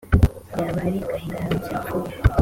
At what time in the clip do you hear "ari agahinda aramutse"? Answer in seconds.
0.87-1.71